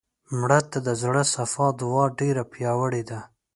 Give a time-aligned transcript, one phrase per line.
[0.39, 3.19] مړه ته د زړه صفا دعا ډېره پیاوړې ده